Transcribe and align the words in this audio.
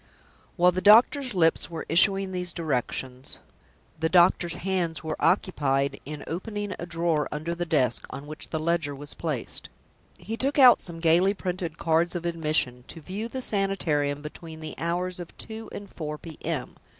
While 0.55 0.71
the 0.71 0.81
doctor's 0.81 1.35
lips 1.35 1.69
were 1.69 1.85
issuing 1.87 2.31
these 2.31 2.51
directions, 2.51 3.37
the 3.99 4.09
doctor's 4.09 4.55
hands 4.55 5.03
were 5.03 5.15
occupied 5.23 5.99
in 6.05 6.23
opening 6.25 6.73
a 6.79 6.87
drawer 6.87 7.27
under 7.31 7.53
the 7.53 7.67
desk 7.67 8.07
on 8.09 8.25
which 8.25 8.49
the 8.49 8.57
ledger 8.59 8.95
was 8.95 9.13
placed. 9.13 9.69
He 10.17 10.37
took 10.37 10.57
out 10.57 10.81
some 10.81 11.01
gayly 11.01 11.35
printed 11.35 11.77
cards 11.77 12.15
of 12.15 12.25
admission 12.25 12.83
"to 12.87 12.99
view 12.99 13.27
the 13.27 13.43
Sanitarium, 13.43 14.23
between 14.23 14.59
the 14.59 14.73
hours 14.79 15.19
of 15.19 15.37
two 15.37 15.69
and 15.71 15.87
four 15.87 16.17
P.M. 16.17 16.73